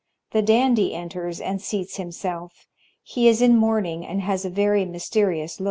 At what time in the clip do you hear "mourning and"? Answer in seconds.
3.55-4.19